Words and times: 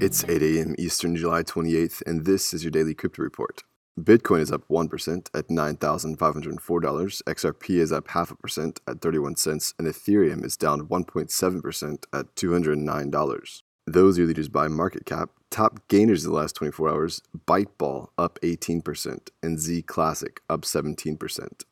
It's 0.00 0.24
8 0.24 0.42
a.m. 0.42 0.74
Eastern, 0.76 1.14
July 1.14 1.44
28th, 1.44 2.02
and 2.04 2.24
this 2.24 2.52
is 2.52 2.64
your 2.64 2.72
daily 2.72 2.94
crypto 2.94 3.22
report. 3.22 3.62
Bitcoin 3.98 4.40
is 4.40 4.50
up 4.50 4.66
1% 4.68 5.28
at 5.34 5.48
$9,504, 5.48 7.22
XRP 7.22 7.70
is 7.76 7.92
up 7.92 8.08
half 8.08 8.32
a 8.32 8.34
percent 8.36 8.80
at 8.88 9.00
31 9.00 9.36
cents, 9.36 9.72
and 9.78 9.86
Ethereum 9.86 10.44
is 10.44 10.56
down 10.56 10.88
1.7% 10.88 12.04
at 12.12 12.34
$209. 12.34 13.62
Those 13.86 14.18
are 14.18 14.24
leaders 14.24 14.48
by 14.48 14.66
market 14.66 15.06
cap. 15.06 15.30
Top 15.48 15.86
gainers 15.86 16.24
of 16.24 16.32
the 16.32 16.36
last 16.36 16.56
24 16.56 16.90
hours 16.90 17.22
Byteball 17.46 18.08
up 18.18 18.40
18%, 18.42 19.28
and 19.44 19.60
Z 19.60 19.82
Classic 19.82 20.40
up 20.50 20.62
17%. 20.62 21.62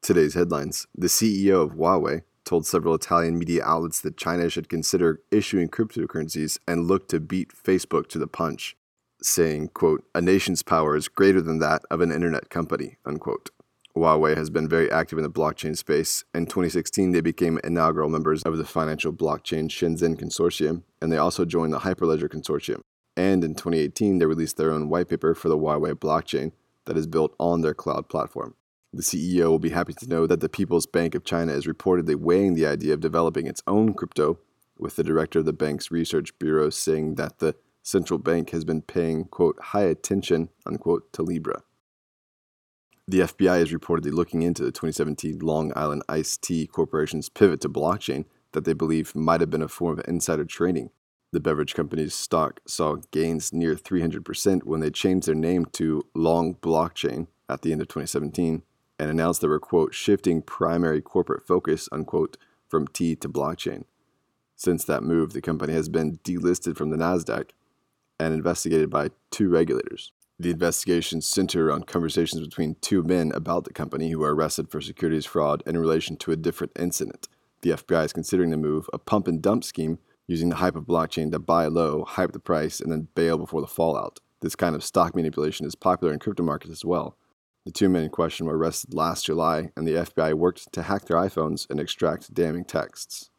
Today's 0.00 0.32
headlines 0.32 0.86
The 0.96 1.08
CEO 1.08 1.62
of 1.62 1.72
Huawei 1.72 2.22
told 2.44 2.66
several 2.66 2.94
Italian 2.94 3.38
media 3.38 3.64
outlets 3.64 4.00
that 4.00 4.16
China 4.16 4.48
should 4.50 4.68
consider 4.68 5.20
issuing 5.30 5.68
cryptocurrencies 5.68 6.58
and 6.66 6.86
look 6.86 7.08
to 7.08 7.20
beat 7.20 7.52
Facebook 7.52 8.08
to 8.08 8.18
the 8.18 8.26
punch, 8.26 8.76
saying, 9.22 9.68
quote, 9.68 10.04
a 10.14 10.20
nation's 10.20 10.62
power 10.62 10.96
is 10.96 11.08
greater 11.08 11.40
than 11.40 11.58
that 11.58 11.82
of 11.90 12.00
an 12.00 12.12
internet 12.12 12.50
company, 12.50 12.96
unquote. 13.04 13.50
Huawei 13.96 14.36
has 14.36 14.50
been 14.50 14.68
very 14.68 14.90
active 14.90 15.18
in 15.18 15.24
the 15.24 15.30
blockchain 15.30 15.76
space. 15.76 16.24
In 16.32 16.46
2016, 16.46 17.10
they 17.10 17.20
became 17.20 17.58
inaugural 17.64 18.08
members 18.08 18.42
of 18.44 18.56
the 18.56 18.64
financial 18.64 19.12
blockchain 19.12 19.68
Shenzhen 19.68 20.16
Consortium, 20.16 20.84
and 21.02 21.10
they 21.10 21.18
also 21.18 21.44
joined 21.44 21.72
the 21.72 21.80
Hyperledger 21.80 22.28
Consortium. 22.28 22.80
And 23.16 23.42
in 23.42 23.54
2018, 23.54 24.18
they 24.18 24.26
released 24.26 24.56
their 24.56 24.70
own 24.72 24.88
white 24.88 25.08
paper 25.08 25.34
for 25.34 25.48
the 25.48 25.58
Huawei 25.58 25.94
blockchain 25.94 26.52
that 26.86 26.96
is 26.96 27.06
built 27.06 27.34
on 27.38 27.60
their 27.60 27.74
cloud 27.74 28.08
platform. 28.08 28.54
The 28.92 29.02
CEO 29.02 29.48
will 29.48 29.60
be 29.60 29.70
happy 29.70 29.92
to 29.92 30.08
know 30.08 30.26
that 30.26 30.40
the 30.40 30.48
People's 30.48 30.86
Bank 30.86 31.14
of 31.14 31.22
China 31.22 31.52
is 31.52 31.66
reportedly 31.66 32.16
weighing 32.16 32.54
the 32.54 32.66
idea 32.66 32.92
of 32.92 33.00
developing 33.00 33.46
its 33.46 33.62
own 33.68 33.94
crypto, 33.94 34.40
with 34.76 34.96
the 34.96 35.04
director 35.04 35.38
of 35.38 35.44
the 35.44 35.52
bank's 35.52 35.92
research 35.92 36.36
bureau 36.40 36.70
saying 36.70 37.14
that 37.14 37.38
the 37.38 37.54
central 37.84 38.18
bank 38.18 38.50
has 38.50 38.64
been 38.64 38.82
paying, 38.82 39.26
quote, 39.26 39.56
high 39.60 39.84
attention, 39.84 40.48
unquote, 40.66 41.12
to 41.12 41.22
Libra. 41.22 41.62
The 43.06 43.20
FBI 43.20 43.60
is 43.60 43.72
reportedly 43.72 44.12
looking 44.12 44.42
into 44.42 44.64
the 44.64 44.72
2017 44.72 45.38
Long 45.38 45.72
Island 45.76 46.02
Iced 46.08 46.42
Tea 46.42 46.66
Corporation's 46.66 47.28
pivot 47.28 47.60
to 47.60 47.68
blockchain 47.68 48.24
that 48.52 48.64
they 48.64 48.72
believe 48.72 49.14
might 49.14 49.40
have 49.40 49.50
been 49.50 49.62
a 49.62 49.68
form 49.68 50.00
of 50.00 50.08
insider 50.08 50.44
trading. 50.44 50.90
The 51.32 51.40
beverage 51.40 51.74
company's 51.74 52.14
stock 52.14 52.58
saw 52.66 52.96
gains 53.12 53.52
near 53.52 53.76
300% 53.76 54.64
when 54.64 54.80
they 54.80 54.90
changed 54.90 55.28
their 55.28 55.34
name 55.36 55.66
to 55.74 56.02
Long 56.12 56.56
Blockchain 56.56 57.28
at 57.48 57.62
the 57.62 57.70
end 57.70 57.82
of 57.82 57.88
2017 57.88 58.62
and 59.00 59.10
announced 59.10 59.40
they 59.40 59.48
were, 59.48 59.58
quote, 59.58 59.94
shifting 59.94 60.42
primary 60.42 61.00
corporate 61.00 61.46
focus, 61.46 61.88
unquote, 61.90 62.36
from 62.68 62.86
tea 62.86 63.16
to 63.16 63.30
blockchain. 63.30 63.84
Since 64.56 64.84
that 64.84 65.02
move, 65.02 65.32
the 65.32 65.40
company 65.40 65.72
has 65.72 65.88
been 65.88 66.18
delisted 66.18 66.76
from 66.76 66.90
the 66.90 66.98
NASDAQ 66.98 67.48
and 68.18 68.34
investigated 68.34 68.90
by 68.90 69.08
two 69.30 69.48
regulators. 69.48 70.12
The 70.38 70.50
investigations 70.50 71.26
center 71.26 71.68
around 71.68 71.86
conversations 71.86 72.46
between 72.46 72.76
two 72.82 73.02
men 73.02 73.32
about 73.32 73.64
the 73.64 73.72
company 73.72 74.10
who 74.10 74.18
were 74.18 74.34
arrested 74.34 74.70
for 74.70 74.82
securities 74.82 75.24
fraud 75.24 75.62
in 75.64 75.78
relation 75.78 76.16
to 76.18 76.32
a 76.32 76.36
different 76.36 76.74
incident. 76.78 77.26
The 77.62 77.70
FBI 77.70 78.04
is 78.04 78.12
considering 78.12 78.50
the 78.50 78.58
move 78.58 78.90
a 78.92 78.98
pump 78.98 79.26
and 79.26 79.40
dump 79.40 79.64
scheme 79.64 79.98
using 80.26 80.50
the 80.50 80.56
hype 80.56 80.76
of 80.76 80.84
blockchain 80.84 81.32
to 81.32 81.38
buy 81.38 81.68
low, 81.68 82.04
hype 82.04 82.32
the 82.32 82.38
price, 82.38 82.80
and 82.80 82.92
then 82.92 83.08
bail 83.14 83.38
before 83.38 83.62
the 83.62 83.66
fallout. 83.66 84.20
This 84.40 84.54
kind 84.54 84.74
of 84.76 84.84
stock 84.84 85.16
manipulation 85.16 85.64
is 85.64 85.74
popular 85.74 86.12
in 86.12 86.18
crypto 86.18 86.42
markets 86.42 86.72
as 86.72 86.84
well. 86.84 87.16
The 87.66 87.72
two 87.72 87.88
men 87.88 88.04
in 88.04 88.10
question 88.10 88.46
were 88.46 88.56
arrested 88.56 88.94
last 88.94 89.26
July, 89.26 89.70
and 89.76 89.86
the 89.86 89.94
FBI 89.94 90.34
worked 90.34 90.72
to 90.72 90.82
hack 90.82 91.04
their 91.04 91.18
iPhones 91.18 91.68
and 91.68 91.78
extract 91.78 92.32
damning 92.32 92.64
texts. 92.64 93.30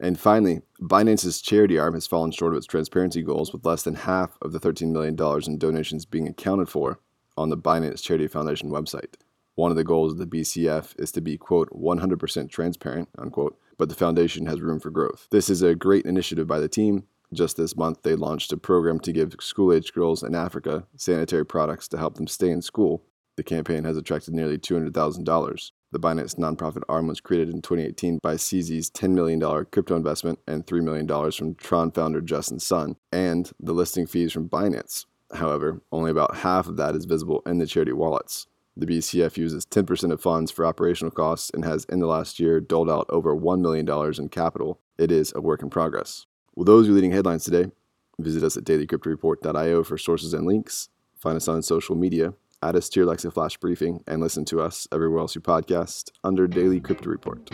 And 0.00 0.18
finally, 0.18 0.62
Binance's 0.80 1.40
charity 1.40 1.78
arm 1.78 1.94
has 1.94 2.06
fallen 2.06 2.30
short 2.30 2.52
of 2.52 2.58
its 2.58 2.66
transparency 2.66 3.22
goals 3.22 3.52
with 3.52 3.64
less 3.64 3.82
than 3.82 3.94
half 3.94 4.36
of 4.42 4.52
the 4.52 4.60
$13 4.60 4.90
million 4.90 5.16
in 5.46 5.58
donations 5.58 6.04
being 6.04 6.28
accounted 6.28 6.68
for 6.68 7.00
on 7.36 7.48
the 7.48 7.56
Binance 7.56 8.02
Charity 8.02 8.26
Foundation 8.26 8.70
website. 8.70 9.14
One 9.54 9.70
of 9.70 9.76
the 9.76 9.84
goals 9.84 10.12
of 10.12 10.18
the 10.18 10.26
BCF 10.26 10.98
is 10.98 11.12
to 11.12 11.20
be, 11.20 11.38
quote, 11.38 11.70
100% 11.70 12.50
transparent, 12.50 13.08
unquote, 13.16 13.56
but 13.78 13.88
the 13.88 13.94
foundation 13.94 14.46
has 14.46 14.60
room 14.60 14.80
for 14.80 14.90
growth. 14.90 15.28
This 15.30 15.48
is 15.48 15.62
a 15.62 15.76
great 15.76 16.06
initiative 16.06 16.46
by 16.46 16.58
the 16.58 16.68
team. 16.68 17.04
Just 17.32 17.56
this 17.56 17.76
month, 17.76 18.02
they 18.02 18.16
launched 18.16 18.52
a 18.52 18.56
program 18.56 18.98
to 19.00 19.12
give 19.12 19.34
school 19.40 19.72
age 19.72 19.92
girls 19.92 20.22
in 20.22 20.34
Africa 20.34 20.86
sanitary 20.96 21.46
products 21.46 21.88
to 21.88 21.98
help 21.98 22.16
them 22.16 22.26
stay 22.26 22.50
in 22.50 22.62
school. 22.62 23.04
The 23.36 23.42
campaign 23.42 23.84
has 23.84 23.96
attracted 23.96 24.32
nearly 24.32 24.58
$200,000. 24.58 25.70
The 25.90 26.00
Binance 26.00 26.36
nonprofit 26.36 26.82
arm 26.88 27.08
was 27.08 27.20
created 27.20 27.54
in 27.54 27.62
2018 27.62 28.18
by 28.22 28.34
CZ's 28.34 28.90
$10 28.90 29.10
million 29.10 29.40
crypto 29.66 29.96
investment 29.96 30.38
and 30.46 30.66
$3 30.66 30.82
million 30.82 31.32
from 31.32 31.54
Tron 31.56 31.90
founder 31.90 32.20
Justin 32.20 32.60
Sun, 32.60 32.96
and 33.12 33.50
the 33.58 33.72
listing 33.72 34.06
fees 34.06 34.32
from 34.32 34.48
Binance. 34.48 35.06
However, 35.34 35.82
only 35.90 36.10
about 36.10 36.36
half 36.38 36.68
of 36.68 36.76
that 36.76 36.94
is 36.94 37.06
visible 37.06 37.42
in 37.46 37.58
the 37.58 37.66
charity 37.66 37.92
wallets. 37.92 38.46
The 38.76 38.86
BCF 38.86 39.36
uses 39.36 39.66
10% 39.66 40.12
of 40.12 40.20
funds 40.20 40.50
for 40.50 40.66
operational 40.66 41.12
costs 41.12 41.50
and 41.54 41.64
has, 41.64 41.84
in 41.86 42.00
the 42.00 42.06
last 42.06 42.38
year, 42.40 42.60
doled 42.60 42.90
out 42.90 43.06
over 43.08 43.34
$1 43.34 43.60
million 43.60 43.88
in 44.18 44.28
capital. 44.28 44.80
It 44.98 45.10
is 45.10 45.32
a 45.34 45.40
work 45.40 45.62
in 45.62 45.70
progress. 45.70 46.26
Well, 46.54 46.64
those 46.64 46.88
are 46.88 46.92
leading 46.92 47.12
headlines 47.12 47.44
today. 47.44 47.70
Visit 48.18 48.44
us 48.44 48.56
at 48.56 48.64
dailycryptoreport.io 48.64 49.82
for 49.82 49.98
sources 49.98 50.34
and 50.34 50.46
links. 50.46 50.88
Find 51.18 51.36
us 51.36 51.48
on 51.48 51.62
social 51.62 51.96
media 51.96 52.34
add 52.64 52.76
us 52.76 52.88
to 52.88 53.00
your 53.00 53.06
Alexa 53.06 53.30
Flash 53.30 53.56
briefing, 53.58 54.02
and 54.06 54.20
listen 54.20 54.44
to 54.46 54.60
us 54.60 54.88
everywhere 54.90 55.20
else 55.20 55.34
you 55.34 55.40
podcast 55.40 56.10
under 56.24 56.46
Daily 56.46 56.80
Crypto 56.80 57.10
Report. 57.10 57.50